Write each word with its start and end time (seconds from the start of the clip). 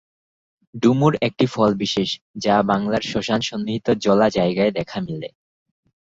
ডুমুর 0.75 1.13
একটি 1.21 1.45
ফল 1.45 1.71
বিশেষ, 1.73 2.09
যা 2.35 2.55
বাংলার 2.61 3.03
শ্মশান 3.03 3.41
সন্নিহিত 3.41 3.87
জলা 4.01 4.27
জায়গায় 4.29 4.71
দেখা 4.71 4.99
মেলে। 5.01 5.29